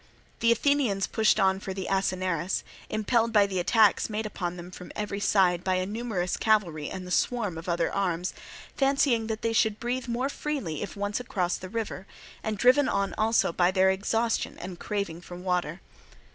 [0.39, 4.91] The Athenians pushed on for the Assinarus, impelled by the attacks made upon them from
[4.95, 8.33] every side by a numerous cavalry and the swarm of other arms,
[8.75, 12.07] fancying that they should breathe more freely if once across the river,
[12.41, 15.81] and driven on also by their exhaustion and craving for water.